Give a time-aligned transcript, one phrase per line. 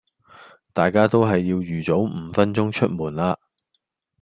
[0.73, 3.37] 大家都係要預早五分鐘出門啦